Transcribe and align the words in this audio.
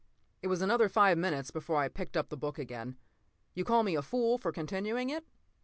p> 0.01 0.39
It 0.41 0.47
was 0.47 0.63
another 0.63 0.89
five 0.89 1.15
minutes 1.15 1.51
before 1.51 1.75
I 1.77 1.87
picked 1.87 2.17
up 2.17 2.29
the 2.29 2.35
book 2.35 2.57
again. 2.57 2.97
You 3.53 3.63
call 3.63 3.83
me 3.83 3.93
a 3.95 4.01
fool 4.01 4.39
for 4.39 4.51
continuing 4.51 5.11
it? 5.11 5.27